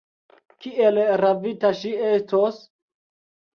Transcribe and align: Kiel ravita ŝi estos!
Kiel 0.65 0.97
ravita 1.25 1.73
ŝi 1.83 1.93
estos! 2.15 2.61